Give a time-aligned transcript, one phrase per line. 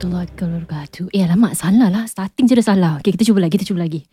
[0.00, 1.12] Warahmatullahi wabarakatuh.
[1.12, 2.04] Eh alamak salah lah.
[2.08, 2.92] Starting je dah salah.
[3.04, 4.08] Okay kita cuba lagi, kita cuba lagi.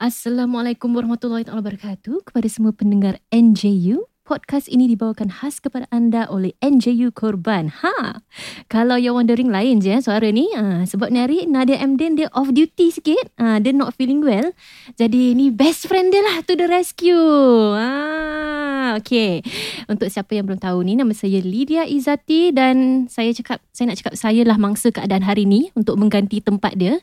[0.00, 4.08] Assalamualaikum warahmatullahi wabarakatuh kepada semua pendengar NJU.
[4.26, 7.68] Podcast ini dibawakan khas kepada anda oleh NJU Korban.
[7.68, 8.24] Ha,
[8.66, 10.50] kalau you wondering lain je eh, suara ni.
[10.56, 13.30] Ha, sebab ni hari Nadia Amden dia off duty sikit.
[13.36, 14.50] Ha, dia not feeling well.
[14.96, 17.76] Jadi ni best friend dia lah to the rescue.
[17.76, 17.92] Ha,
[19.00, 19.44] okay.
[19.84, 23.98] Untuk siapa yang belum tahu ni nama saya Lydia Izati dan saya cakap saya nak
[23.98, 27.00] cakap saya lah mangsa keadaan hari ni untuk mengganti tempat dia.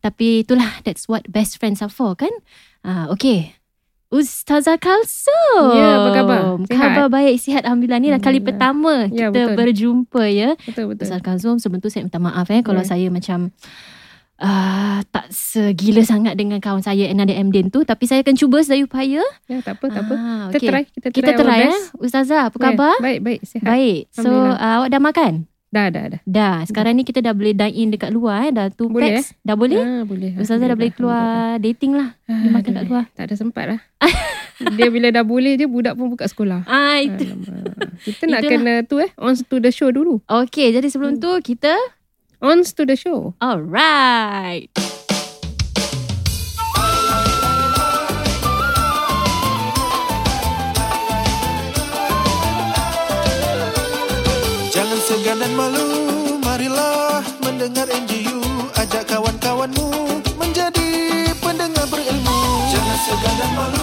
[0.00, 2.32] Tapi itulah that's what best friends are for kan?
[2.80, 3.54] Ah okay.
[4.06, 5.74] Ustazah Kalsum.
[5.74, 6.40] Ya, apa khabar?
[6.62, 6.78] Sihat?
[6.78, 7.98] Khabar baik, sihat Alhamdulillah.
[7.98, 9.56] Ni dah kali pertama Ya, kita betul.
[9.58, 10.54] berjumpa ya.
[10.62, 11.10] Betul betul.
[11.10, 12.88] Ustazah Kalsum sebelum tu saya minta maaf eh kalau Ya.
[12.88, 13.50] saya macam
[14.40, 17.84] uh, tak segila sangat dengan kawan saya Enada Mden tu.
[17.84, 19.22] Tapi saya akan cuba sedaya upaya.
[19.48, 20.14] Ya, tak apa, tak apa.
[20.16, 20.68] Ah, Kita okay.
[20.68, 21.16] try, kita try.
[21.16, 21.72] Kita try eh.
[21.72, 21.84] best.
[22.00, 22.96] Ustazah, apa Ya, khabar?
[23.00, 23.66] Baik, baik, sihat.
[23.66, 24.00] Baik.
[24.12, 25.32] So, uh, awak dah makan?
[25.66, 26.20] Dah, dah, dah.
[26.24, 26.56] Dah.
[26.64, 28.50] Sekarang ni kita dah boleh dine in dekat luar eh.
[28.54, 29.36] Dah two Boleh, packs.
[29.44, 29.76] Dah boleh?
[29.76, 30.32] Ah, boleh.
[30.38, 32.16] Ustazah dah boleh keluar dating lah.
[32.24, 33.04] Dia makan kat luar.
[33.12, 33.80] Tak ada sempat lah.
[34.78, 36.64] dia bila dah boleh je, budak pun buka sekolah.
[36.64, 37.28] Ah, itu.
[37.28, 37.92] Alamak.
[38.00, 38.52] Kita nak Itulah.
[38.56, 40.22] kena tu eh, on to the show dulu.
[40.24, 41.74] Okay, jadi sebelum tu kita...
[42.42, 43.32] On to the show.
[43.40, 44.68] Alright.
[54.68, 55.88] Jangan segan dan malu,
[56.44, 58.44] marilah mendengar NGU.
[58.76, 62.40] Ajak kawan-kawanmu menjadi pendengar berilmu.
[62.68, 63.75] Jangan segan dan malu,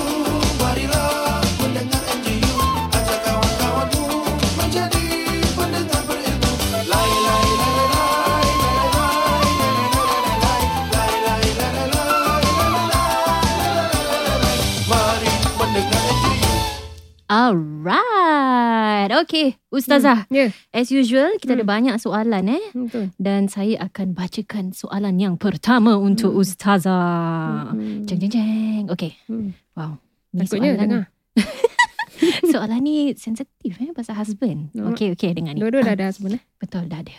[19.34, 20.30] Okay, Ustazah.
[20.30, 21.74] Ya, As usual, kita ada Hmm.
[21.74, 22.62] banyak soalan eh.
[22.70, 23.10] betul.
[23.18, 26.42] Dan saya akan bacakan soalan yang pertama untuk Hmm.
[26.46, 27.74] Ustazah.
[27.74, 28.06] Hmm.
[28.06, 28.84] Jeng, jeng, jeng.
[28.88, 29.18] Okay.
[29.26, 29.58] Hmm.
[29.74, 29.98] Wow.
[30.30, 31.04] Ni Takutnya soalan, dengar.
[32.54, 34.70] soalan ni sensitif eh pasal husband.
[34.72, 34.94] No.
[34.94, 35.66] Okay, okay dengar ni.
[35.66, 36.42] Dua-dua dah ada husband eh.
[36.62, 37.18] Betul, dah ada.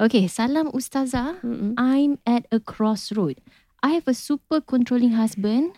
[0.00, 1.36] Okay, salam Ustazah.
[1.44, 1.76] Mm-mm.
[1.76, 3.44] I'm at a crossroad.
[3.84, 5.76] I have a super controlling husband.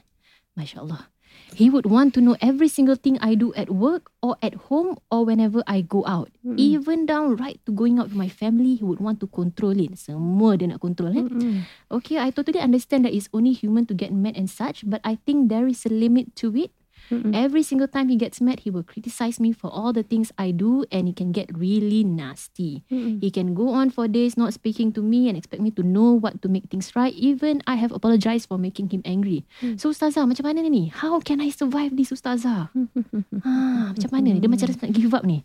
[0.54, 1.10] Masya Allah.
[1.54, 4.98] He would want to know every single thing I do at work or at home
[5.10, 6.34] or whenever I go out.
[6.42, 6.58] Mm-mm.
[6.58, 9.94] Even down right to going out with my family, he would want to control it.
[9.94, 11.14] Semua dia nak control.
[11.14, 11.22] Eh?
[11.22, 11.62] Mm-mm.
[11.94, 15.14] Okay, I totally understand that it's only human to get mad and such, but I
[15.22, 16.74] think there is a limit to it.
[17.10, 17.34] Mm-mm.
[17.34, 20.50] Every single time he gets mad, he will criticize me for all the things I
[20.50, 22.84] do and he can get really nasty.
[22.90, 23.20] Mm-mm.
[23.20, 26.12] He can go on for days not speaking to me and expect me to know
[26.12, 27.12] what to make things right.
[27.14, 29.44] Even I have apologized for making him angry.
[29.60, 29.76] Hmm.
[29.76, 30.88] So Ustazah, macam mana ni?
[30.88, 32.72] How can I survive this Ustazah?
[32.72, 33.52] ha,
[33.94, 34.38] macam mana ni?
[34.40, 35.44] Dia macam rasa nak give up ni.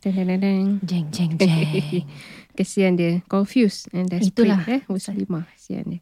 [0.84, 2.06] Jeng, jeng, jeng.
[2.58, 3.24] Kesian dia.
[3.28, 4.36] Confused and desperate.
[4.36, 4.62] Itulah.
[4.68, 5.46] Eh, Muslimah.
[5.56, 6.02] Kesian dia.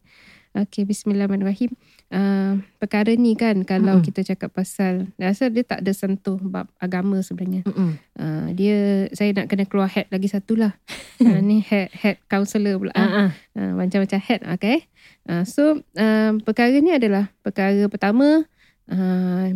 [0.57, 1.77] Okay, bismillahirrahmanirrahim.
[2.07, 4.05] Uh, perkara ni kan, kalau Mm-mm.
[4.07, 7.67] kita cakap pasal, rasa dia tak ada sentuh bab agama sebenarnya.
[8.15, 10.71] Uh, dia, saya nak kena keluar head lagi satu lah.
[11.19, 12.95] uh, ni head, head counselor pula.
[12.95, 13.29] Ah, Uh,
[13.59, 13.71] ah.
[13.75, 14.87] macam-macam head, okay.
[15.27, 18.47] Uh, so, uh, perkara ni adalah, perkara pertama,
[18.87, 19.47] uh,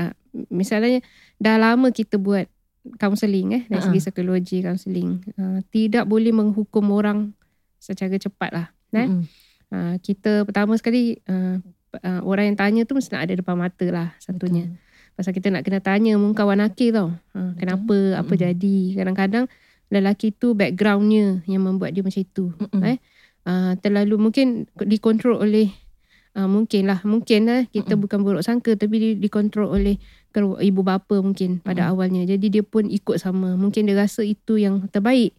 [0.00, 0.12] uh,
[0.48, 1.04] misalnya,
[1.36, 2.48] dah lama kita buat
[2.96, 3.92] counselling eh dari Ha-ha.
[3.92, 7.36] segi psikologi counselling uh, tidak boleh menghukum orang
[7.76, 9.08] secara cepat lah eh?
[9.68, 11.60] Uh, kita pertama sekali uh,
[11.96, 14.68] uh, orang yang tanya tu mesti nak ada depan mata lah satunya
[15.18, 17.10] pasal kita nak kena tanya muka kawan nakir tau.
[17.34, 18.44] Uh, kenapa apa Mm-mm.
[18.46, 18.76] jadi.
[18.94, 19.44] Kadang-kadang
[19.90, 22.54] lelaki tu backgroundnya yang membuat dia macam itu.
[22.54, 22.86] Mm-mm.
[22.86, 22.96] eh?
[23.42, 25.74] Uh, terlalu mungkin dikontrol oleh
[26.38, 27.02] uh, mungkin lah.
[27.02, 28.02] Mungkin lah kita Mm-mm.
[28.06, 29.98] bukan buruk sangka tapi di, dikontrol oleh
[30.62, 31.92] ibu bapa mungkin pada Mm-mm.
[31.98, 32.22] awalnya.
[32.22, 33.58] Jadi dia pun ikut sama.
[33.58, 35.34] Mungkin dia rasa itu yang terbaik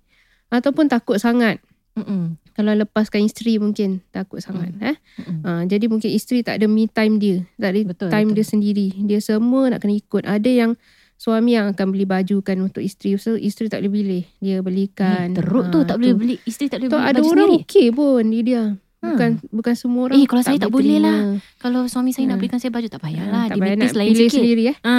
[0.51, 1.63] ataupun takut sangat.
[1.95, 2.35] Mm-mm.
[2.59, 4.99] Kalau lepaskan isteri mungkin takut sangat eh?
[5.15, 5.39] Mm-mm.
[5.41, 8.35] uh, jadi mungkin isteri tak ada me time dia tak ada Betul, time betul.
[8.35, 8.87] dia sendiri.
[8.99, 10.27] Dia semua nak kena ikut.
[10.27, 10.71] Ada yang
[11.15, 13.15] suami yang akan beli baju kan untuk isteri.
[13.15, 14.23] So isteri tak boleh pilih.
[14.37, 16.35] Dia belikan Eh, teruk tu Ah, tak boleh beli.
[16.41, 17.63] Isteri tak boleh tu beli ada baju orang sendiri.
[17.63, 18.61] okey pun dia dia
[18.99, 21.39] Bukan bukan semua orang Eh, kalau saya tak boleh terima.
[21.55, 22.39] Kalau suami saya nak Ha.
[22.39, 23.43] belikan saya baju tak Ah, payahlah.
[23.45, 24.35] tak Dia payah nak lain pilih sikit.
[24.37, 24.97] sendiri eh ha,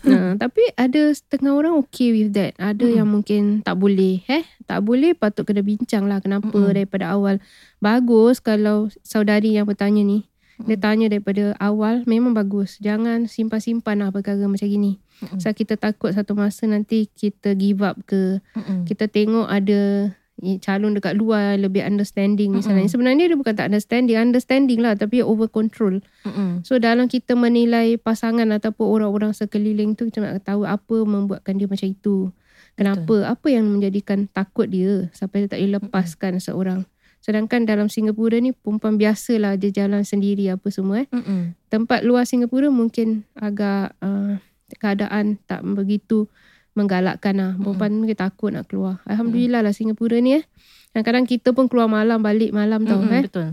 [0.42, 2.96] tapi ada setengah orang okay with that ada Mm-mm.
[2.96, 6.68] yang mungkin tak boleh eh tak boleh patut kena bincang lah kenapa Mm-mm.
[6.70, 7.40] daripada awal
[7.78, 10.28] bagus kalau saudari yang bertanya ni
[10.60, 10.82] dia Mm.
[10.82, 12.76] tanya daripada awal memang bagus.
[12.78, 15.00] Jangan simpan-simpan lah perkara macam gini.
[15.18, 15.40] Mm-mm.
[15.40, 18.44] Sebab kita takut satu masa nanti kita give up ke.
[18.52, 18.84] Mm-mm.
[18.84, 20.12] Kita tengok ada
[20.60, 22.88] calon dekat luar lebih understanding misalnya.
[22.88, 22.92] Mm-mm.
[22.92, 24.16] Sebenarnya dia bukan tak understanding.
[24.16, 26.00] Understanding lah tapi over control.
[26.24, 26.64] Mm-mm.
[26.64, 31.68] So dalam kita menilai pasangan ataupun orang-orang sekeliling tu kita nak tahu apa membuatkan dia
[31.68, 32.32] macam itu.
[32.74, 33.28] Kenapa?
[33.28, 36.80] Apa yang menjadikan takut dia sampai dia tak boleh lepaskan seorang.
[37.20, 41.08] Sedangkan dalam Singapura ni perempuan biasalah dia jalan sendiri apa semua eh.
[41.12, 41.52] Mm-mm.
[41.68, 44.40] Tempat luar Singapura mungkin agak uh,
[44.80, 46.30] keadaan tak begitu
[46.80, 47.52] menggalakkan lah.
[47.60, 48.98] Perempuan mungkin takut nak keluar.
[49.04, 50.44] Alhamdulillah lah Singapura ni eh.
[50.90, 53.24] Kadang-kadang kita pun keluar malam balik malam tau Mm-mm, eh.
[53.28, 53.48] Betul.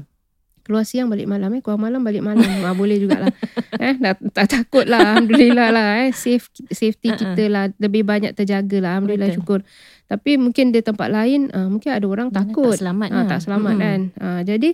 [0.66, 1.62] Keluar siang balik malam eh.
[1.64, 2.44] Keluar malam balik malam.
[2.44, 3.32] ah, boleh jugalah.
[3.84, 5.16] eh, tak, tak takut lah.
[5.16, 6.12] Alhamdulillah lah eh.
[6.12, 7.20] Safe, safety Uh-uh.
[7.36, 7.64] kita lah.
[7.80, 8.90] Lebih banyak terjaga lah.
[8.98, 9.40] Alhamdulillah Betul.
[9.44, 9.60] syukur.
[10.08, 12.76] Tapi mungkin di tempat lain uh, mungkin ada orang Mana takut.
[12.76, 13.26] Tak selamat lah.
[13.28, 13.84] tak selamat Mm-mm.
[13.86, 14.00] kan.
[14.20, 14.70] Ah, jadi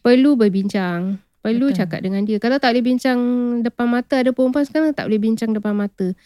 [0.00, 1.20] perlu berbincang.
[1.44, 1.78] Perlu Betul.
[1.82, 2.40] cakap dengan dia.
[2.40, 3.18] Kalau tak boleh bincang
[3.60, 6.16] depan mata, ada perempuan sekarang tak boleh bincang depan mata.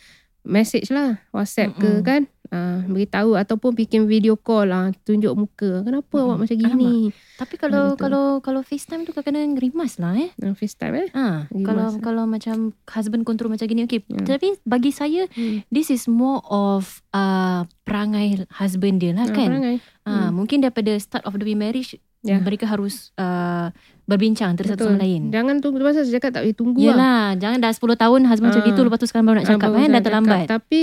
[0.49, 2.01] Message lah, WhatsApp Mm-mm.
[2.01, 2.23] ke kan.
[2.49, 5.85] Ah, beritahu ataupun bikin video call lah, tunjuk muka.
[5.85, 6.25] Kenapa Mm-mm.
[6.25, 7.13] awak macam gini?
[7.37, 8.01] Tapi kalau betul.
[8.01, 10.33] kalau kalau FaceTime tu kadang-kadang rimas lah eh.
[10.41, 11.09] Ah, FaceTime eh.
[11.13, 12.01] Ha, Rimas, kalau eh.
[12.01, 12.57] kalau macam
[12.89, 14.01] husband control macam gini okay.
[14.09, 14.41] Ya.
[14.41, 15.61] Tapi bagi saya Hmm.
[15.69, 19.49] this is more of uh, perangai husband dia lah Ah, kan.
[19.53, 19.77] perangai.
[20.09, 20.31] Ha, Hmm.
[20.33, 22.37] mungkin daripada start of the marriage Ya.
[22.37, 23.71] mereka harus uh,
[24.03, 25.31] berbincang antara satu sama lain.
[25.31, 26.87] Jangan tunggu pasal saya cakap tak boleh tunggu lah.
[26.91, 28.69] Yelah, jangan dah 10 tahun husband macam Ah.
[28.69, 30.39] itu lepas tu sekarang baru nak Ah, cakap kan dah terlambat.
[30.41, 30.51] Cakap.
[30.51, 30.81] Tapi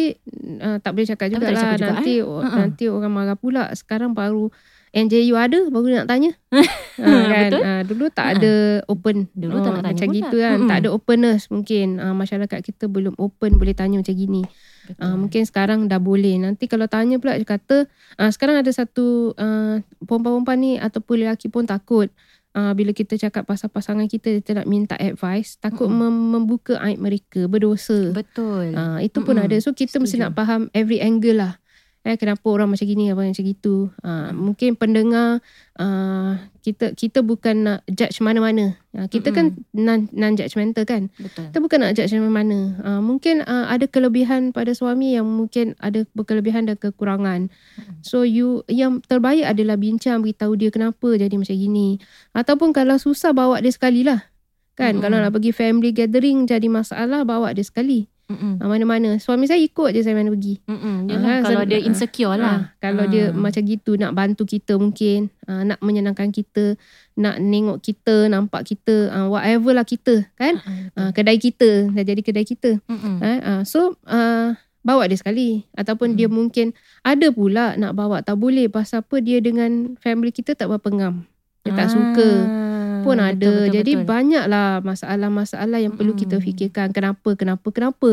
[0.57, 1.61] uh, tak boleh cakap tak jugalah.
[1.73, 2.19] juga, nanti eh?
[2.21, 2.57] oh, Ha-ha.
[2.57, 3.63] nanti orang marah pula.
[3.73, 4.47] Sekarang baru
[4.93, 6.31] NJU ada baru nak tanya.
[6.49, 6.61] ha,
[7.33, 7.45] kan?
[7.45, 7.61] Betul.
[7.61, 8.37] Ah, dulu tak Ha-ha.
[8.37, 8.53] ada
[8.87, 9.17] open.
[9.33, 10.17] Dulu tak nak tanya macam pula.
[10.17, 10.55] gitu kan.
[10.55, 10.69] Mm-mm.
[10.69, 11.87] Tak ada openness mungkin.
[11.97, 14.47] Ah, masyarakat kita belum open boleh tanya macam gini.
[14.85, 15.01] Betul.
[15.01, 16.37] Ah, mungkin sekarang dah boleh.
[16.37, 21.49] Nanti kalau tanya pula dia kata ah, sekarang ada satu ah, perempuan-perempuan ni ataupun lelaki
[21.49, 22.09] pun takut.
[22.55, 26.07] Ah, bila kita cakap pasal pasangan kita kita nak minta advice takut Mm-mm.
[26.07, 28.15] mem- membuka aib mereka berdosa.
[28.15, 28.71] Betul.
[28.71, 29.51] Ah, itu pun Mm-mm.
[29.51, 29.57] ada.
[29.59, 30.31] So kita mesti Setuju.
[30.31, 31.59] nak faham every angle lah.
[32.05, 33.89] Eh kenapa orang macam gini apa macam gitu.
[34.05, 35.41] Ah, mungkin pendengar
[35.73, 38.77] ah, kita kita bukan nak judge mana-mana.
[38.93, 41.09] Ah, kita kan non non judgmental kan.
[41.17, 41.49] Betul.
[41.49, 42.77] Kita bukan nak judge mana-mana.
[42.85, 47.49] Ah, mungkin ah, ada kelebihan pada suami yang mungkin ada berkelebihan dan kekurangan.
[48.05, 51.97] So you yang terbaik adalah bincang beritahu dia kenapa jadi macam gini.
[52.37, 54.29] Ataupun kalau susah bawa dia sekali lah.
[54.77, 55.09] Kan Mm-mm.
[55.09, 58.13] kalau nak pergi family gathering jadi masalah bawa dia sekali.
[58.25, 58.57] Mm-mm.
[58.57, 59.15] Ah, mana-mana.
[59.15, 60.57] Suami saya ikut je saya mana pergi.
[60.65, 61.05] Mm-mm.
[61.05, 62.41] Yalah, kalau sen- dia ah, insecure lah.
[62.41, 63.37] Ah, kalau dia Ah.
[63.37, 65.29] macam gitu nak bantu kita mungkin.
[65.43, 66.73] Ah, nak menyenangkan kita.
[67.15, 69.07] Nak nengok kita, nampak kita.
[69.07, 70.57] Ah, whatever lah kita kan.
[70.93, 71.85] Ah, kedai kita.
[71.87, 72.81] Dah jadi kedai kita.
[72.83, 73.21] Mm-mm.
[73.21, 75.69] Ah, so uh, bawa dia sekali.
[75.71, 76.17] Ataupun Hmm.
[76.17, 78.19] dia mungkin ada pula nak bawa.
[78.19, 78.65] Tak boleh.
[78.67, 81.29] Pasal apa dia dengan family kita tak berapa ngam.
[81.61, 82.29] Dia tak suka
[83.05, 83.37] pun Ah, ada.
[83.37, 84.07] betul, betul, Jadi betul.
[84.09, 86.47] banyaklah masalah-masalah yang perlu kita Mm-mm.
[86.49, 86.87] fikirkan.
[86.89, 88.11] Kenapa, kenapa, kenapa.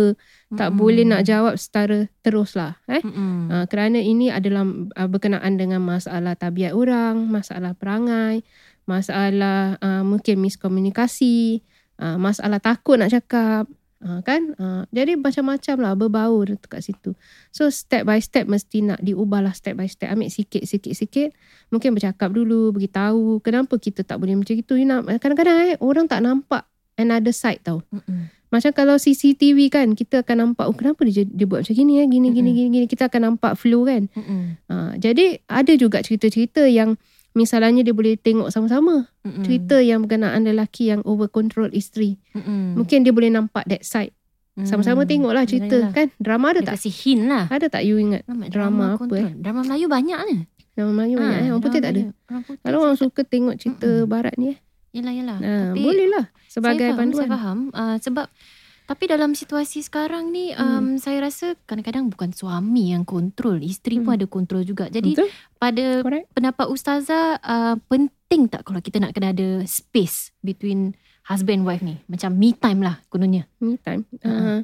[0.53, 0.79] Tak Mm-mm.
[0.79, 2.77] boleh nak jawab secara terus lah.
[2.93, 3.01] Eh?
[3.03, 8.45] Uh, kerana ini adalah uh, berkenaan dengan masalah tabiat orang, masalah perangai,
[8.85, 11.65] masalah uh, mungkin miskomunikasi,
[11.97, 13.65] uh, masalah takut nak cakap.
[14.03, 14.59] Uh, kan?
[14.59, 17.15] Uh, jadi macam-macam lah berbaur dekat situ.
[17.55, 20.11] So step by step mesti nak diubah lah step by step.
[20.11, 21.31] Ambil sikit sikit sikit.
[21.71, 26.11] Mungkin bercakap dulu beritahu kenapa kita tak boleh macam itu you nak kadang-kadang eh orang
[26.11, 26.67] tak nampak
[26.99, 27.81] another side tau.
[27.95, 28.29] Mm-mm.
[28.53, 32.07] macam kalau CCTV kan kita akan nampak oh kenapa dia, dia buat macam gini eh?
[32.11, 32.59] Gini gini Mm-mm.
[32.59, 32.87] gini gini.
[32.91, 34.11] Kita akan nampak flow kan?
[34.13, 34.43] Mm-mm.
[34.69, 36.99] ha, jadi ada juga cerita-cerita yang
[37.33, 39.43] misalnya dia boleh tengok sama-sama Mm-mm.
[39.43, 42.77] cerita yang berkenaan lelaki yang over control isteri Mm-mm.
[42.77, 44.13] mungkin dia boleh nampak that side
[44.59, 45.09] sama-sama Mm.
[45.09, 45.93] tengoklah cerita Yalah.
[45.93, 47.45] kan drama ada Dia tak kasih hint lah.
[47.49, 49.33] ada tak you ingat Drama, drama apa, kontrol.
[49.35, 50.37] Drama Melayu banyak ni.
[50.73, 52.61] drama Melayu banyak eh orang putih tak ada Orang putih.
[52.61, 54.07] kalau orang suka tengok cerita Mm-mm.
[54.07, 54.59] barat ni eh
[54.93, 55.37] Yalah, yalah.
[55.39, 57.59] ha, Tapi boleh lah sebagai saya faham, panduan Saya faham.
[57.73, 58.27] Uh, sebab
[58.93, 64.13] tapi dalam situasi sekarang ni um, saya rasa kadang-kadang bukan suami yang kontrol, isteri pun
[64.13, 64.19] Hmm.
[64.21, 64.93] ada kontrol juga.
[64.93, 70.37] Jadi betul pada correct pendapat ustazah uh, penting tak kalau kita nak kena ada space
[70.45, 70.93] between
[71.25, 72.05] husband and wife ni?
[72.05, 73.49] Macam me time lah kononnya.
[73.65, 74.29] me time Ha.
[74.29, 74.59] uh,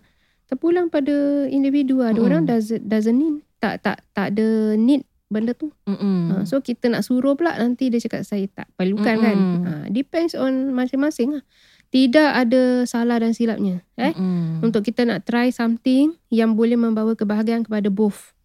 [0.44, 2.28] terpulang pada individu ada Mm-mm.
[2.28, 6.20] orang doesn't, doesn't need tak tak tak ada need benda tu Mm-mm.
[6.28, 9.36] Ha, so kita nak suruh pula nanti dia cakap saya tak perlukan kan.
[9.36, 9.64] Mm-mm.
[9.64, 11.44] Ha, depends on masing-masing lah.
[11.88, 13.80] Tidak ada salah dan silapnya.
[13.94, 14.12] Eh?
[14.12, 14.60] Mm-mm.
[14.60, 18.36] Untuk kita nak try something yang boleh membawa kebahagiaan kepada both.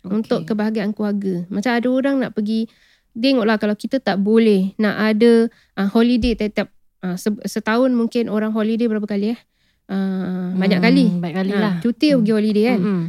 [0.00, 0.14] Okay.
[0.14, 1.42] Untuk kebahagiaan keluarga.
[1.48, 2.70] Macam ada orang nak pergi,
[3.12, 8.50] tengoklah kalau kita tak boleh nak ada uh, holiday tiap-tiap uh, se- setahun mungkin orang
[8.50, 9.40] holiday berapa kali eh?
[9.86, 11.04] Uh, banyak Mm, kali.
[11.12, 11.74] Banyak kali Ha, lah.
[11.82, 12.16] cuti Mm.
[12.18, 12.80] pergi holiday kan.
[12.80, 13.02] Mm-mm.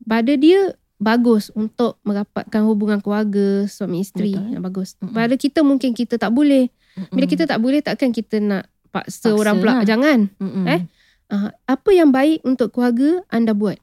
[0.00, 0.60] Pada dia
[0.96, 4.32] bagus untuk merapatkan hubungan keluarga suami isteri.
[4.32, 4.54] Betul.
[4.54, 4.88] Yang bagus.
[4.96, 5.10] Mm-mm.
[5.12, 6.70] Pada kita mungkin kita tak boleh.
[7.10, 9.84] Bila kita tak boleh takkan kita nak paksa, Paksa orang pula lah.
[9.84, 10.30] jangan.
[10.38, 10.66] Mm-mm.
[10.70, 10.82] eh,
[11.24, 13.80] Uh, apa yang baik untuk keluarga anda buat.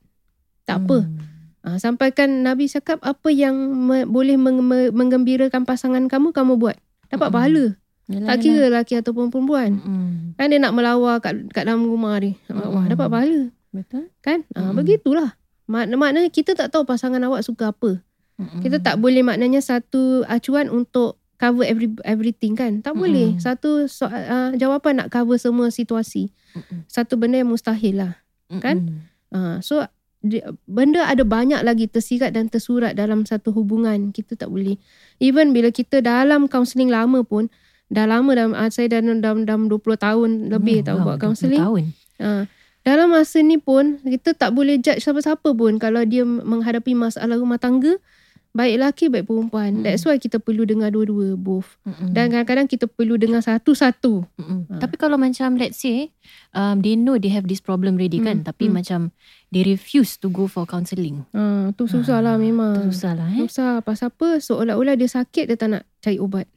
[0.64, 1.04] Tak apa.
[1.04, 1.18] Mm.
[1.62, 6.78] Uh, sampaikan Nabi cakap apa yang me- boleh meng- me- menggembirakan pasangan kamu kamu buat.
[7.10, 7.36] Dapat Mm-mm.
[7.36, 7.66] pahala.
[8.06, 8.38] Yalah, Tak yalah.
[8.38, 9.72] kira lelaki ataupun perempuan.
[9.74, 10.38] Mm-mm.
[10.38, 12.38] Kan dia nak melawar kat, kat dalam rumah dia.
[12.46, 12.94] Nak melawar, Mm-mm.
[12.94, 13.42] dapat pahala.
[13.72, 14.04] Betul.
[14.22, 14.40] Kan?
[14.54, 15.30] Uh, begitulah.
[15.66, 18.06] Mak- maknanya kita tak tahu pasangan awak suka apa.
[18.38, 18.62] Mm-mm.
[18.62, 22.80] Kita tak boleh maknanya satu acuan untuk cover every everything kan.
[22.80, 23.02] Tak Mm-mm.
[23.02, 23.28] boleh.
[23.36, 26.30] Satu so, uh, jawapan nak cover semua situasi.
[26.54, 26.86] Mm-mm.
[26.86, 28.14] Satu benda yang mustahil lah.
[28.54, 28.86] kan?
[28.86, 29.02] Mm-mm.
[29.32, 29.82] Uh, so
[30.22, 34.12] di- benda ada banyak lagi tersirat dan tersurat dalam satu hubungan.
[34.12, 34.78] Kita tak boleh.
[35.18, 37.50] Even bila kita dalam kaunseling lama pun
[37.88, 41.18] dah lama dalam uh, saya dah dalam dalam 20 tahun lebih Hmm, tahu wow, buat
[41.18, 41.60] 20 kaunseling.
[41.60, 41.84] tahun.
[42.16, 42.44] Uh,
[42.82, 47.58] dalam masa ni pun kita tak boleh judge siapa-siapa pun kalau dia menghadapi masalah rumah
[47.58, 47.94] tangga
[48.52, 49.80] baik lelaki baik perempuan.
[49.80, 49.84] Hmm.
[49.84, 51.80] That's why kita perlu dengar dua-dua both.
[51.84, 52.12] Mm-mm.
[52.12, 54.28] Dan kadang-kadang kita perlu dengar satu-satu.
[54.38, 54.80] Ha.
[54.80, 56.12] Tapi kalau macam let's say
[56.52, 58.76] um, they know they have this problem already kan Hmm, tapi hmm.
[58.76, 59.00] macam
[59.50, 61.24] they refuse to go for counselling.
[61.32, 62.76] Ah, tu susah lah memang.
[62.76, 63.40] Tu susah lah eh.
[63.42, 63.80] Susah.
[63.82, 64.38] Pasal apa?
[64.38, 66.48] Seolah-olah dia sakit dia tak nak cari ubat.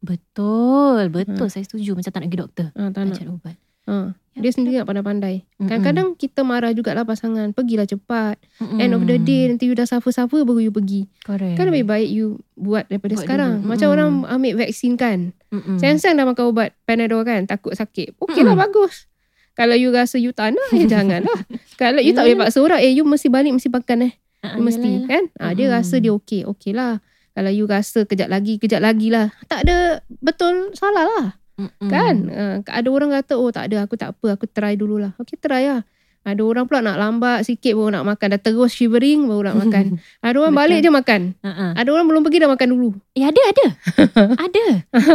[0.00, 2.66] Betul, betul saya setuju macam tak nak pergi doktor.
[2.72, 3.16] Ah, tak Tak nak.
[3.20, 3.56] cari ubat.
[3.90, 4.14] Ha.
[4.30, 5.42] Ya, Dia sendiri nak pandai-pandai.
[5.58, 5.66] Mm-mm.
[5.66, 7.50] Kadang-kadang kita marah jugalah pasangan.
[7.50, 8.38] Pergilah cepat.
[8.56, 8.78] Mm-mm.
[8.78, 11.10] End of the day nanti you dah suffer-suffer baru you pergi.
[11.20, 11.58] Correct.
[11.58, 13.52] Kan lebih baik you buat daripada Buat sekarang.
[13.58, 13.68] dulu.
[13.68, 13.96] Macam Mm-mm.
[13.98, 15.18] orang ambil vaksin kan.
[15.50, 17.42] Sayang-sayang dah makan ubat Panadol kan.
[17.44, 18.14] Takut sakit.
[18.22, 19.10] Okey lah bagus.
[19.50, 21.40] Kalau you rasa you tak nak, eh janganlah.
[21.74, 22.48] Kalau you tak boleh Yalah.
[22.48, 24.12] paksa orang, eh you mesti balik, mesti makan eh.
[24.46, 25.08] You mesti yalah, yalah.
[25.10, 25.22] kan.
[25.36, 26.46] Ah, dia rasa dia okey.
[26.46, 27.02] Okey lah.
[27.30, 29.34] Kalau you rasa kejap lagi, kejap lagi lah.
[29.46, 31.24] Tak ada betul salah lah.
[31.60, 31.86] Mm-mm.
[31.86, 32.14] Kan?
[32.26, 35.12] Uh, ada orang kata, oh tak ada, aku tak apa, aku try dululah.
[35.16, 35.82] Okay, try lah.
[36.20, 38.26] Ada orang pula nak lambat sikit baru nak makan.
[38.30, 39.84] Dah terus shivering baru nak makan.
[40.20, 40.68] Ada orang Betul.
[40.68, 41.20] balik je makan.
[41.40, 41.70] Uh-uh.
[41.72, 42.88] Ada orang belum pergi dah makan dulu.
[43.14, 43.66] Eh ada ada.
[44.46, 44.64] ada.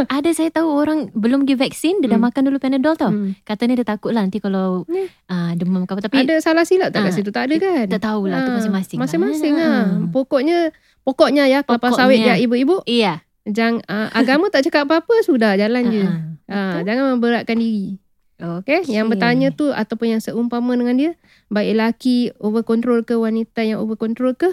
[0.07, 2.25] Ada saya tahu orang belum pergi vaksin dia dah Hmm.
[2.25, 3.13] makan dulu Panadol tau.
[3.13, 3.37] Hmm.
[3.39, 5.05] Katanya dia takut lah nanti kalau Ni.
[5.29, 7.29] uh, demam ke apa tapi Ada salah silap tak kat Ah, situ?
[7.29, 7.85] Tak ada kan?
[7.87, 8.97] tak tahulah tu Ah, masing-masing.
[8.97, 9.69] Masing-masing lah.
[9.85, 9.85] lah.
[10.09, 12.01] Pokoknya, pokoknya ya kelapa Pokoknya.
[12.01, 12.81] sawit ya ibu-ibu.
[12.83, 13.21] Iya.
[13.45, 16.01] Jangan, uh, agama tak cakap apa-apa, sudah jalan je.
[16.01, 16.49] Uh-uh.
[16.49, 18.01] Ah, jangan memberatkan diri.
[18.35, 18.81] Okay.
[18.83, 18.91] Okay?
[18.91, 21.11] Yang bertanya tu ataupun yang seumpama dengan dia,
[21.47, 24.49] baik lelaki over control ke wanita yang over control ke,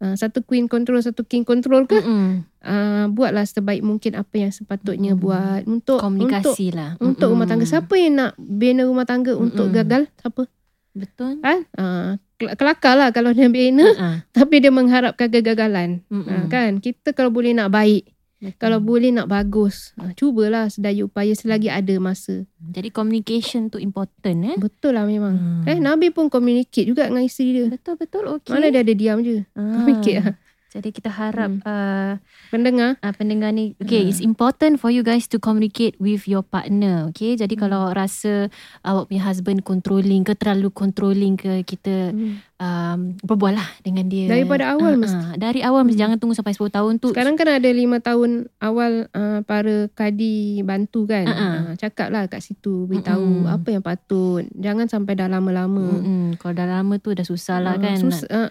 [0.00, 2.42] uh, satu queen control, satu king control ke, Mm-mm.
[2.64, 5.20] uh, buatlah sebaik mungkin apa yang sepatutnya Mm.
[5.20, 6.96] buat untuk untuk komunikasi lah.
[6.98, 7.68] untuk rumah tangga.
[7.68, 9.78] Siapa yang nak bina rumah tangga untuk Mm-mm.
[9.84, 10.02] gagal?
[10.16, 10.42] Siapa?
[10.90, 11.38] Betul.
[11.44, 11.68] Kan?
[11.76, 14.14] Uh, kelakar lah kalau dia bina Uh-uh.
[14.36, 16.02] tapi dia mengharapkan kegagalan.
[16.10, 16.26] Mm-mm.
[16.26, 16.80] Uh, kan?
[16.82, 18.56] Kita kalau boleh nak baik, Betul.
[18.56, 22.48] kalau boleh nak bagus, uh, cubalah sedaya upaya selagi ada masa.
[22.56, 24.56] Jadi communication tu important eh.
[24.56, 25.36] Betul lah memang.
[25.36, 25.68] Hmm.
[25.68, 27.66] Eh Nabi pun communicate juga dengan isteri dia.
[27.68, 28.56] Betul betul okey.
[28.56, 29.44] Mana dia ada diam je.
[29.52, 29.84] Ah.
[29.84, 30.34] Communicate lah.
[30.70, 31.62] Jadi kita harap Hmm.
[31.62, 32.12] uh,
[32.48, 32.94] Pendengar.
[32.96, 34.08] uh, pendengar ni okay Hmm.
[34.08, 37.62] it's important for you guys to communicate with your partner okay jadi Hmm.
[37.64, 38.46] kalau rasa
[38.80, 42.14] awak punya husband controlling ke terlalu controlling ke kita
[42.56, 45.16] um, berbual lah dengan dia Daripada awal Ah, mesti.
[45.16, 45.34] ah.
[45.36, 46.04] dari awal mesti Hmm.
[46.06, 50.30] jangan tunggu sampai 10 tahun tu Sekarang kan ada lima tahun awal uh, para kadi
[50.62, 51.26] bantu kan.
[51.26, 51.54] Uh-uh.
[51.66, 52.86] Uh, cakap lah kat situ.
[52.86, 53.50] Beritahu Mm-mm.
[53.50, 54.46] apa yang patut.
[54.54, 55.82] Jangan sampai dah lama-lama.
[55.90, 56.36] Mm-mm.
[56.36, 58.48] kalau dah lama tu dah susah lah Ah, kan sus- uh,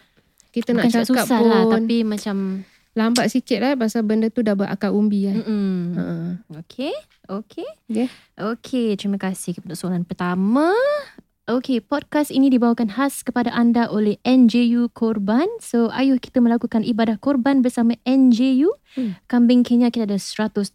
[0.50, 2.36] kita Bukan nak cakap susah pun lah tapi macam
[2.98, 5.38] lambat sikit lah pasal benda tu dah berakar umbi kan.
[5.40, 5.78] mm-mm.
[5.96, 6.30] Uh,
[6.60, 6.94] Okay,
[7.30, 7.70] okay.
[7.88, 8.08] Okay.
[8.34, 10.74] Okay, terima kasih untuk soalan pertama.
[11.50, 15.50] Okay, podcast ini dibawakan khas kepada anda oleh NJU Korban.
[15.58, 18.70] So, ayuh kita melakukan ibadah korban bersama NJU.
[18.94, 19.18] Hmm.
[19.26, 20.70] Kambing Kenya kita ada $178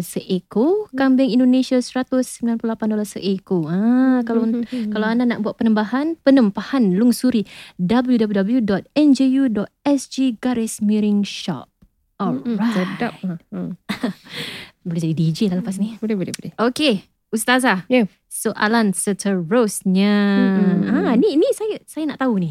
[0.00, 0.88] seekor.
[0.96, 2.56] Kambing Indonesia $198
[3.04, 3.68] seekor.
[3.68, 4.64] Ah, kalau Hmm.
[4.88, 7.44] kalau anda nak buat penembahan, penempahan lungsuri
[7.76, 8.96] www.nju.sg
[10.40, 11.68] garis miring shop.
[12.16, 12.72] Mm-mm, Alright.
[12.96, 13.12] Sedap.
[13.28, 13.60] Ha, ha.
[14.88, 16.00] Boleh jadi DJ lah lepas ni.
[16.00, 16.56] Boleh, boleh, boleh.
[16.56, 17.84] Okey, Ustazah.
[17.90, 18.06] Ya.
[18.28, 20.14] Soalan seterusnya.
[20.36, 21.06] Mm-mm.
[21.06, 22.50] Ah, ni ni saya saya nak tahu ni.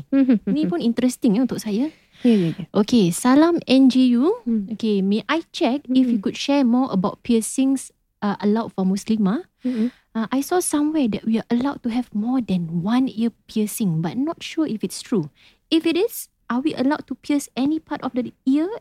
[0.49, 1.93] Ni pun interesting ya untuk saya.
[2.25, 2.65] Ya, ya, ya.
[2.73, 4.25] Okey, salam NGU.
[4.49, 4.65] Hmm.
[4.73, 6.23] Okay, may I check if you Mm.
[6.25, 7.93] could share more about piercings
[8.25, 9.45] uh, allowed for Muslimah?
[9.61, 9.93] Mm-mm.
[10.15, 14.01] Uh, I saw somewhere that we are allowed to have more than one ear piercing,
[14.01, 15.29] but not sure if it's true.
[15.69, 18.71] If it is, are we allowed to pierce any part of the ear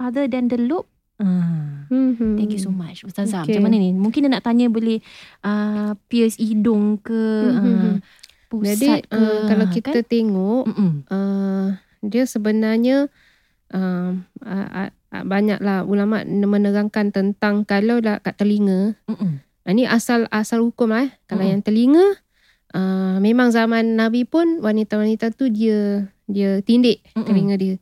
[0.00, 0.88] other than the lobe?
[1.14, 2.34] Mhm.
[2.34, 3.54] Thank you so much Ustazah Okay.
[3.54, 4.98] Macam mana ni Mungkin dia nak tanya Boleh
[5.46, 7.22] uh, Pierce hidung ke
[7.54, 8.02] uh,
[8.50, 10.10] Pusat Jadi ke uh, kalau ah, kita kan?
[10.10, 10.92] tengok Mm-mm.
[11.10, 11.66] uh,
[12.04, 13.08] dia sebenarnya
[13.72, 14.10] uh,
[14.44, 19.40] uh, uh, banyaklah ulama menerangkan tentang kalau dah kat telinga Mm-mm.
[19.40, 21.10] uh, ni asal asal hukum lah eh.
[21.24, 21.52] Kalau Mm-mm.
[21.56, 22.06] yang telinga
[22.76, 27.24] uh, memang zaman Nabi pun wanita-wanita tu dia dia tindik Mm-mm.
[27.24, 27.74] telinga dia.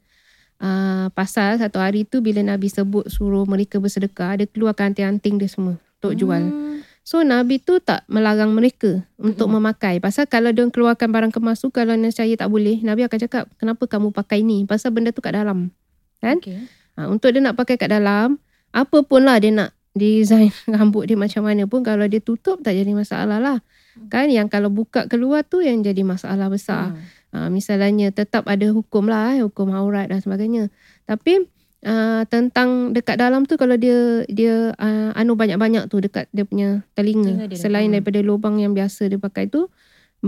[0.62, 5.50] Uh, pasal satu hari tu bila Nabi sebut suruh mereka bersedekah, dia keluarkan anting-anting dia
[5.50, 6.38] semua untuk jual.
[6.38, 6.86] Hmm.
[7.02, 9.58] So Nabi tu tak melarang mereka untuk Mm-mm.
[9.58, 9.98] memakai.
[9.98, 13.90] Pasal kalau dia keluarkan barang kemas tu kalau nescaya tak boleh, Nabi akan cakap, "Kenapa
[13.90, 15.74] kamu pakai ni?" Pasal benda tu kat dalam.
[16.22, 16.38] Kan?
[16.38, 16.62] Okay.
[16.94, 18.38] Ha, untuk dia nak pakai kat dalam,
[18.70, 22.78] apa pun lah dia nak design rambut dia macam mana pun kalau dia tutup tak
[22.78, 23.58] jadi masalah lah.
[24.06, 26.94] Kan yang kalau buka keluar tu yang jadi masalah besar.
[26.94, 27.02] Hmm.
[27.32, 30.68] Ha, misalnya tetap ada hukum lah, eh, hukum aurat dan sebagainya.
[31.08, 31.48] Tapi
[31.86, 36.84] uh, tentang dekat dalam tu kalau dia dia uh, anu banyak-banyak tu dekat dia punya
[36.92, 37.94] telinga, Telinga dia, selain hmm.
[37.98, 39.72] daripada lubang yang biasa dia pakai tu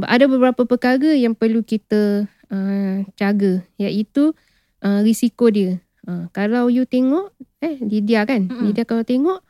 [0.03, 4.35] ada beberapa perkara yang perlu kita uh, jaga iaitu
[4.83, 5.79] uh, risiko dia.
[6.05, 7.33] Uh, kalau you tengok
[7.65, 8.73] eh Lydia kan, Mm-mm.
[8.73, 9.41] Lydia kalau tengok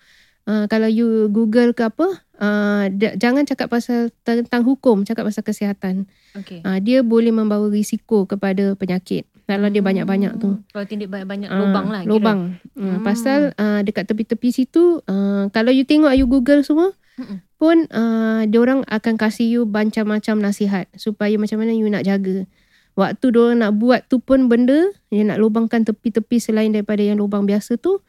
[0.49, 2.85] uh, kalau you google ke apa uh,
[3.17, 6.09] jangan cakap pasal tentang hukum, cakap pasal kesihatan.
[6.35, 6.61] Okay.
[6.65, 10.57] Uh, dia boleh membawa risiko kepada penyakit kalau dia banyak-banyak tu.
[10.57, 10.65] Hmm.
[10.73, 12.01] Kalau tindik banyak-banyak Ah, lubang lah.
[12.01, 12.11] kira.
[12.17, 12.41] Lubang.
[12.73, 12.81] Hmm.
[12.81, 13.01] Hmm.
[13.05, 17.45] Pasal uh, dekat tepi-tepi situ, uh, kalau you tengok you Google semua, Mm-mm.
[17.61, 22.49] pun uh, orang akan kasih you macam-macam nasihat supaya macam mana you nak jaga.
[22.95, 27.43] Waktu diorang nak buat tu pun benda, dia nak lubangkan tepi-tepi selain daripada yang lubang
[27.45, 28.01] biasa tu,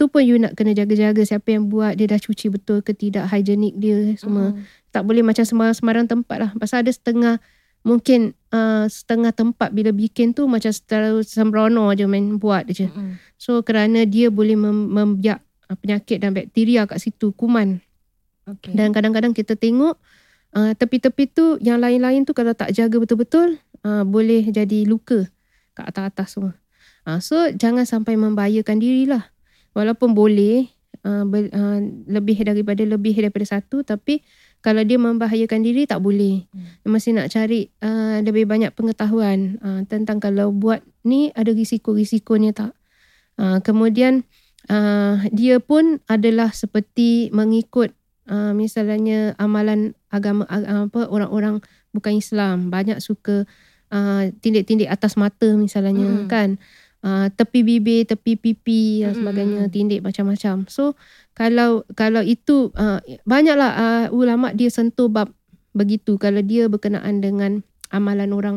[0.00, 3.28] tu pun you nak kena jaga-jaga siapa yang buat, dia dah cuci betul ke tidak,
[3.28, 4.56] hygienik dia semua.
[4.56, 4.64] Hmm.
[4.88, 6.50] Tak boleh macam sembarang-sembarang tempat lah.
[6.56, 7.36] Pasal ada setengah,
[7.84, 12.88] mungkin uh, setengah tempat bila bikin tu macam terlalu sembrono je main buat je.
[12.88, 13.20] Mm-mm.
[13.36, 17.84] So kerana dia boleh mem- membiak uh, penyakit dan bakteria kat situ, kuman.
[18.48, 18.72] Okay.
[18.72, 20.00] Dan kadang-kadang kita tengok
[20.58, 25.28] uh, tepi-tepi tu yang lain-lain tu kalau tak jaga betul-betul uh, boleh jadi luka
[25.76, 26.52] kat atas-atas semua.
[27.06, 29.29] Uh, so jangan sampai membahayakan dirilah.
[29.76, 30.66] Walaupun boleh
[31.06, 31.78] uh, ber, uh,
[32.10, 34.20] lebih daripada lebih daripada satu tapi
[34.60, 36.44] kalau dia membahayakan diri tak boleh.
[36.52, 36.92] Hmm.
[36.92, 42.72] Mesti nak cari uh, lebih banyak pengetahuan uh, tentang kalau buat ni ada risiko-risikonya tak.
[43.40, 44.28] Uh, kemudian
[44.68, 47.96] uh, dia pun adalah seperti mengikut
[48.28, 51.64] uh, misalnya amalan agama uh, apa orang-orang
[51.96, 53.48] bukan Islam banyak suka
[53.90, 56.28] uh, tindik-tindik atas mata misalnya Mm.
[56.28, 56.48] kan
[57.04, 59.74] uh, tepi bibir tepi pipi dan sebagainya mm, mm.
[59.74, 60.68] tindik macam-macam.
[60.68, 60.96] So
[61.36, 65.32] kalau kalau itu uh, banyaklah uh, ulama dia sentuh bab
[65.72, 66.18] begitu.
[66.18, 68.56] Kalau dia berkenaan dengan amalan orang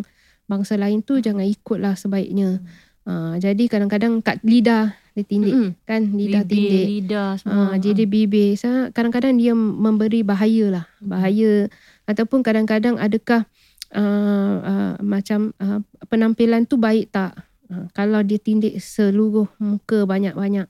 [0.49, 2.59] bangsa lain tu jangan ikutlah sebaiknya.
[3.03, 5.69] Uh, jadi kadang-kadang kat lidah dia tindik Mm-mm.
[5.85, 6.01] kan?
[6.09, 6.85] Lidah Bibir, tindik.
[6.89, 7.69] lidah semua.
[7.69, 8.57] Ah, jadi bibir.
[8.57, 11.69] Sa- kadang-kadang dia memberi bahaya lah bahaya.
[12.09, 13.45] Ataupun kadang-kadang adakah
[13.93, 17.37] uh, uh, macam uh, penampilan tu baik tak
[17.71, 20.67] uh, kalau dia tindik seluruh muka banyak-banyak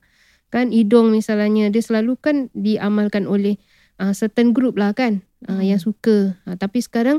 [0.50, 3.58] kan hidung misalnya dia selalu kan diamalkan oleh
[3.98, 5.64] uh, certain group lah kan uh, Hmm.
[5.64, 7.18] yang suka uh, tapi sekarang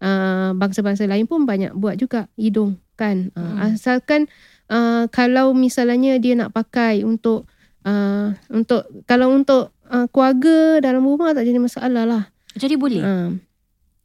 [0.00, 3.76] uh, bangsa-bangsa lain pun banyak buat juga hidung kan uh, Hmm.
[3.76, 4.28] asalkan
[4.72, 7.44] uh, kalau misalnya dia nak pakai untuk
[7.84, 12.24] uh, untuk kalau untuk uh, keluarga dalam rumah tak jadi masalah lah.
[12.56, 13.02] Jadi boleh.
[13.02, 13.30] Uh,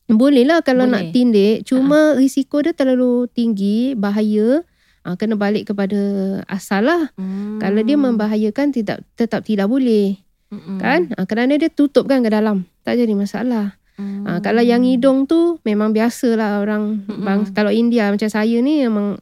[0.05, 0.93] boleh lah kalau Boleh.
[0.93, 1.65] nak tindik.
[1.65, 4.61] Cuma risiko dia terlalu tinggi, bahaya.
[5.05, 6.01] Uh, kena balik kepada
[6.49, 7.13] asal lah.
[7.13, 7.61] Hmm.
[7.61, 10.17] Kalau dia membahayakan tidak tetap tidak boleh.
[10.49, 10.81] Mm-mm.
[10.81, 11.13] Kan?
[11.13, 12.65] Uh, kerana dia tutup kan ke dalam.
[12.81, 13.77] Tak jadi masalah.
[14.01, 14.25] Hmm.
[14.25, 17.05] Uh, kalau yang hidung tu memang biasa lah orang.
[17.05, 17.21] Mm-mm.
[17.21, 19.21] Bang, kalau India macam saya ni memang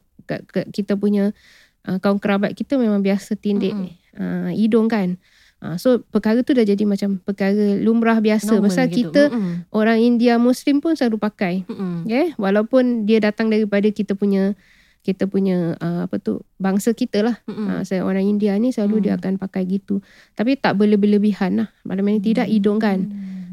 [0.72, 1.36] kita punya
[1.84, 3.92] uh, kaum kerabat kita memang biasa tindik Mm-mm.
[4.16, 5.20] uh, hidung kan.
[5.60, 8.56] Uh, so perkara tu dah jadi macam perkara lumrah biasa.
[8.56, 9.12] Normal Pasal gitu.
[9.12, 9.68] kita Mm-mm.
[9.68, 11.68] orang India Muslim pun selalu pakai.
[11.68, 12.08] Mm-mm.
[12.08, 12.32] Okay?
[12.40, 14.56] Walaupun dia datang daripada kita punya
[15.04, 17.36] kita punya uh, apa tu bangsa kita lah.
[17.44, 17.68] Mm-mm.
[17.68, 19.04] Uh, saya orang India ni selalu Hmm.
[19.04, 20.00] dia akan pakai gitu.
[20.32, 21.68] Tapi tak berlebih-lebihan lah.
[21.84, 23.04] Mana-mana tidak hidung kan.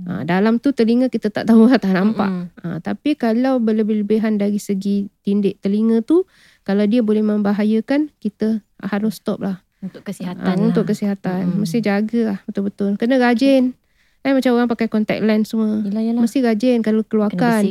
[0.01, 2.25] Uh, dalam tu telinga kita tak tahu lah, tak nampak.
[2.25, 2.47] Mm-mm.
[2.63, 6.25] Ha, tapi kalau berlebih-lebihan dari segi tindik telinga tu,
[6.63, 9.61] kalau dia boleh membahayakan, kita harus stop lah.
[9.83, 10.65] Untuk kesihatan Ha, lah.
[10.71, 11.53] untuk kesihatan.
[11.53, 11.67] Mm-mm.
[11.67, 12.97] Mesti jaga lah betul-betul.
[12.97, 13.77] Kena rajin.
[14.21, 15.81] Eh, macam orang pakai contact lens semua.
[15.81, 16.21] Yelah, yelah.
[16.21, 17.61] Mesti rajin kalau keluarkan.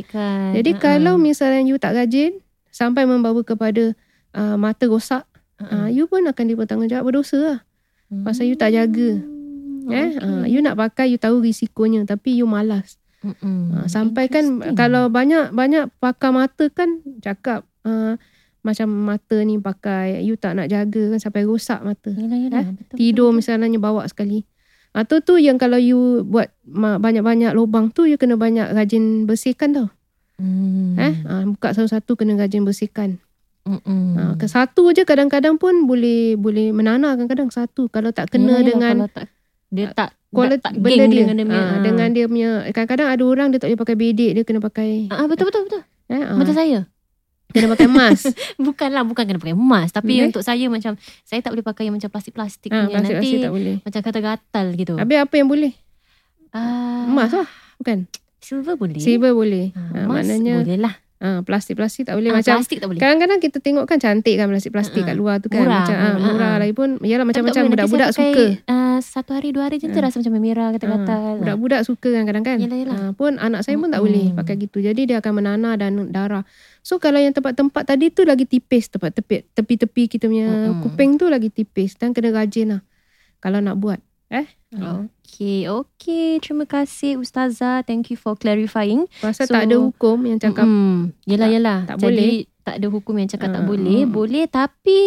[0.51, 0.83] Jadi Ha-ha.
[0.83, 3.91] kalau misalnya you tak rajin, sampai membawa kepada
[4.33, 5.27] uh, mata rosak,
[5.61, 5.85] Ha-ha.
[5.85, 7.59] uh, you pun akan dipertanggungjawab berdosa lah.
[8.11, 9.21] Pasal you tak jaga.
[9.21, 10.19] Hmm, Eh, okay.
[10.19, 12.03] uh, you nak pakai, you tahu risikonya.
[12.03, 12.99] Tapi you malas.
[13.21, 13.69] Mm-mm.
[13.71, 18.17] Ha, sampai kan kalau banyak banyak pakar mata kan cakap uh,
[18.65, 22.09] macam mata ni pakai you tak nak jaga kan sampai rosak mata.
[22.09, 22.61] Yelah, yelah.
[22.61, 24.41] Eh, Betul, Tidur betul, misalnya bawa sekali.
[24.91, 29.87] Atau tu yang kalau you buat banyak-banyak lubang tu you kena banyak rajin bersihkan tau.
[30.41, 30.97] Hmm.
[30.97, 33.21] Eh, ha, buka satu-satu kena rajin bersihkan.
[33.61, 34.17] Mm-mm.
[34.17, 38.95] Ha, satu je kadang-kadang pun boleh boleh menana kadang-kadang satu kalau tak kena yelah, dengan
[38.97, 39.25] kalau tak,
[39.69, 41.21] dia tak kualiti tak benda dia.
[41.21, 44.31] dengan dia punya, Ha, dengan dia punya kadang-kadang ada orang dia tak boleh pakai bedik
[44.33, 45.81] dia kena pakai Ah, betul betul betul.
[46.09, 46.33] eh, ha.
[46.33, 46.89] Macam saya.
[47.51, 48.31] Kena pakai mask.
[48.65, 50.27] Bukanlah bukan kena pakai emas tapi Boleh?
[50.31, 53.75] untuk saya macam saya tak boleh pakai yang macam plastik-plastik ha, plastik-plastik nanti tak boleh.
[53.83, 54.93] macam gatal-gatal gitu.
[54.97, 55.71] Habis apa yang boleh?
[56.49, 57.45] Ah, Emas lah.
[57.77, 58.09] Bukan.
[58.41, 58.97] Silver boleh.
[58.97, 59.69] Silver boleh.
[59.71, 60.93] Ah, Ha, emas maknanya boleh lah.
[61.17, 62.29] ha, plastik-plastik tak boleh.
[62.29, 62.97] Ah, Macam plastik tak boleh.
[62.99, 65.07] Kadang-kadang kita tengok kan cantik kan plastik-plastik Ha-ha.
[65.07, 65.61] kat luar tu kan.
[65.61, 66.59] Murah, Macam ah, murah, murah ha.
[66.59, 66.89] lagi pun.
[66.99, 68.45] Yalah macam-macam budak-budak saya suka.
[68.49, 69.93] pakai, ah, satu hari dua hari je Ah.
[69.93, 71.21] terasa macam merah gatal-gatal.
[71.21, 72.57] Ha, budak-budak suka kan kadang kan.
[72.57, 72.97] Yelah, yelah.
[72.99, 74.09] Ha, pun anak saya pun tak Mm-mm.
[74.09, 74.77] boleh pakai gitu.
[74.79, 76.41] Jadi dia akan menanah dan darah.
[76.81, 80.81] So kalau yang tempat-tempat tadi tu lagi tipis tempat tepi tepi-tepi kita punya Mm-mm.
[80.83, 82.81] kuping tu lagi tipis dan kena rajin lah
[83.37, 84.01] kalau nak buat.
[84.27, 84.49] Eh?
[84.71, 86.39] Okay, okay.
[86.39, 87.83] Terima kasih Ustazah.
[87.83, 89.07] Thank you for clarifying.
[89.19, 91.11] Pasal So- tak ada hukum yang cakap Mm-mm.
[91.25, 91.79] Yelah, tak- yelah.
[91.85, 92.31] tak Jadi, boleh.
[92.61, 93.99] tak ada hukum yang cakap tak Ah, boleh.
[94.01, 94.09] mm.
[94.09, 94.99] Boleh tapi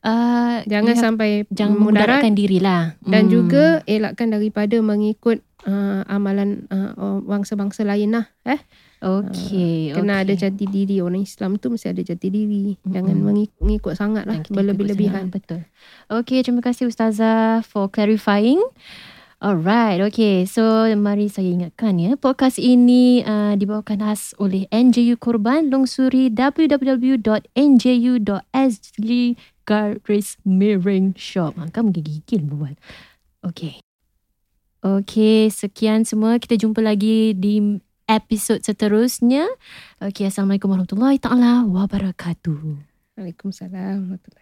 [0.00, 2.96] uh, jangan have- sampai jangan mudarat memudaratkan diri lah.
[3.02, 3.30] dan Mm.
[3.30, 8.26] juga elakkan daripada mengikut uh, amalan uh, bangsa-bangsa lain lah.
[8.46, 8.60] Eh?
[9.02, 10.24] Okay, Kena okay.
[10.30, 11.02] ada jati diri.
[11.02, 12.78] Orang Islam tu mesti ada jati diri.
[12.86, 13.26] Jangan Mm-mm.
[13.26, 14.38] mengik- mengikut sangat lah.
[14.46, 15.26] Berlebih-lebihan.
[15.34, 15.66] Betul.
[16.06, 18.62] Okay, terima kasih Ustazah for clarifying.
[19.42, 20.46] Alright, okay.
[20.46, 22.14] So, mari saya ingatkan ya.
[22.14, 25.66] Podcast ini uh, dibawakan khas oleh NJU Korban.
[25.66, 27.50] Lungsuri www.nju.sg
[29.66, 31.58] garis miring shop.
[31.58, 32.78] Ha, kan menggigil buat.
[33.42, 33.82] Okay.
[34.82, 36.42] Okay, sekian semua.
[36.42, 37.78] Kita jumpa lagi di
[38.10, 39.46] episod seterusnya.
[40.02, 42.58] Okay, Assalamualaikum warahmatullahi taala wabarakatuh.
[43.14, 44.10] Waalaikumsalam.
[44.10, 44.41] warahmatullahi